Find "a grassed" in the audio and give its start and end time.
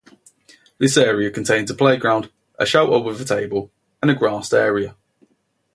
4.09-4.51